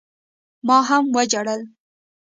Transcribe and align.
ما 0.67 0.77
هم 0.89 1.03
وجړل. 1.15 1.61